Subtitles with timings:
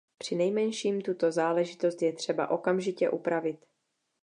[0.17, 3.59] Přinejmenším tuto záležitost je třeba okamžitě upravit.